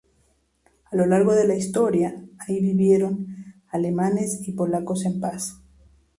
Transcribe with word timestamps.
A 0.91 0.95
lo 0.95 1.05
largo 1.05 1.35
de 1.35 1.45
la 1.47 1.53
historia, 1.55 2.25
ahí 2.39 2.59
vivieron 2.59 3.35
alemanes 3.67 4.39
y 4.47 4.51
polacos 4.53 5.05
en 5.05 5.19
paz. 5.19 5.61